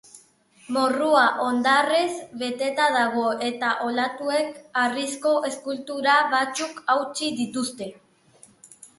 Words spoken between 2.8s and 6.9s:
dago eta olatuek harrizko eskultura batzuk